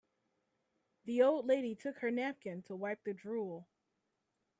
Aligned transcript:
The 1.05 1.21
old 1.21 1.45
lady 1.45 1.75
took 1.75 1.99
her 1.99 2.09
napkin 2.09 2.63
to 2.63 2.75
wipe 2.75 3.03
the 3.03 3.13
drool. 3.13 3.67